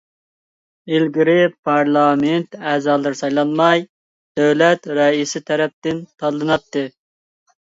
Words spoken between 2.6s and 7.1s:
ئەزالىرى سايلانماي، دۆلەت رەئىسى تەرەپتىن تاللىناتتى.